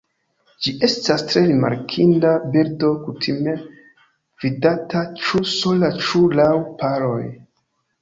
[0.67, 3.55] Ĝi estas tre rimarkinda birdo kutime
[4.47, 7.25] vidata ĉu sola ĉu laŭ paroj.